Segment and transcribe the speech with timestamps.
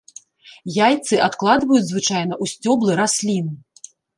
[0.85, 3.57] Яйцы адкладваюць звычайна ў сцёблы раслін.